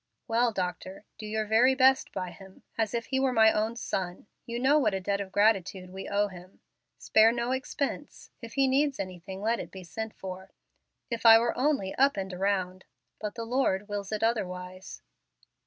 [0.27, 4.25] "Well, doctor, do your very best by him, as if he were my own son.
[4.47, 6.59] You know what a debt of gratitude we owe him.
[6.97, 8.31] Spare no expense.
[8.41, 10.49] If he needs anything, let it be sent for.
[11.11, 12.85] If I were only up and around;
[13.19, 15.03] but the Lord wills it otherwise."